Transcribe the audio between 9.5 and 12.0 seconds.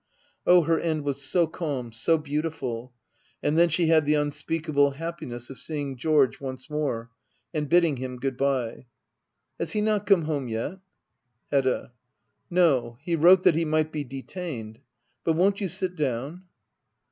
Has he not come home yet} Hedda.